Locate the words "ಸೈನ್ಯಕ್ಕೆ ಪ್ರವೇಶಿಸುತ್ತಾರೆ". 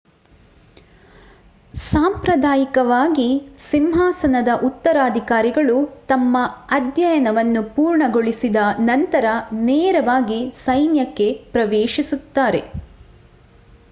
10.63-12.63